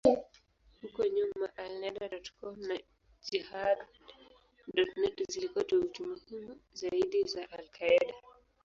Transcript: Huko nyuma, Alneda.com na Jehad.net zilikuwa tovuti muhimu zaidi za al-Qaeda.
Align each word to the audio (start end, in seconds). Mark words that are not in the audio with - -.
Huko 0.81 1.01
nyuma, 1.17 1.55
Alneda.com 1.57 2.55
na 2.67 2.77
Jehad.net 3.23 5.23
zilikuwa 5.31 5.63
tovuti 5.63 6.03
muhimu 6.03 6.55
zaidi 6.73 7.23
za 7.23 7.51
al-Qaeda. 7.51 8.13